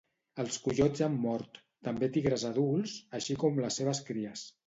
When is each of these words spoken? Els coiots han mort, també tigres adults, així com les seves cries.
Els 0.43 0.55
coiots 0.67 1.03
han 1.07 1.17
mort, 1.25 1.59
també 1.89 2.09
tigres 2.17 2.47
adults, 2.51 2.97
així 3.19 3.39
com 3.45 3.63
les 3.67 3.81
seves 3.81 4.05
cries. 4.11 4.47